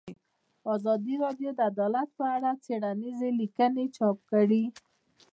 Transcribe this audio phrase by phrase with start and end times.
[0.75, 4.63] ازادي راډیو د عدالت په اړه څېړنیزې لیکنې چاپ کړي.